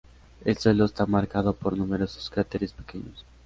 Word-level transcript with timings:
El 0.45 0.57
suelo 0.57 0.85
está 0.85 1.05
marcado 1.05 1.53
por 1.53 1.77
numerosos 1.77 2.27
cráteres 2.31 2.73
pequeños. 2.73 3.23